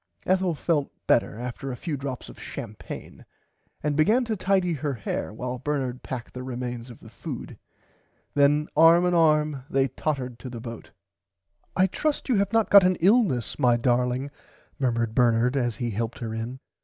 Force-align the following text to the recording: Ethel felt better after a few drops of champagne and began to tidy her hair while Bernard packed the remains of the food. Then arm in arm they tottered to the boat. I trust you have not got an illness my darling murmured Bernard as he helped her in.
Ethel 0.25 0.55
felt 0.55 0.91
better 1.05 1.37
after 1.39 1.71
a 1.71 1.75
few 1.77 1.95
drops 1.95 2.27
of 2.27 2.39
champagne 2.39 3.23
and 3.83 3.95
began 3.95 4.25
to 4.25 4.35
tidy 4.35 4.73
her 4.73 4.95
hair 4.95 5.31
while 5.31 5.59
Bernard 5.59 6.01
packed 6.01 6.33
the 6.33 6.41
remains 6.41 6.89
of 6.89 7.01
the 7.01 7.09
food. 7.11 7.55
Then 8.33 8.67
arm 8.75 9.05
in 9.05 9.13
arm 9.13 9.63
they 9.69 9.89
tottered 9.89 10.39
to 10.39 10.49
the 10.49 10.59
boat. 10.59 10.89
I 11.75 11.85
trust 11.85 12.29
you 12.29 12.37
have 12.37 12.51
not 12.51 12.71
got 12.71 12.83
an 12.83 12.95
illness 12.95 13.59
my 13.59 13.77
darling 13.77 14.31
murmured 14.79 15.13
Bernard 15.13 15.55
as 15.55 15.75
he 15.75 15.91
helped 15.91 16.17
her 16.17 16.33
in. 16.33 16.59